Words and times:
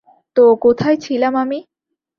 তো, 0.35 0.43
কোথায় 0.55 0.97
ছিলাম 0.97 1.33
আমি? 1.35 1.59